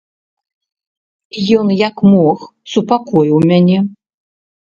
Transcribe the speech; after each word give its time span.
Ён, 1.59 1.67
як 1.87 1.95
мог, 2.13 2.37
супакоіў 2.71 3.37
мяне. 3.51 3.77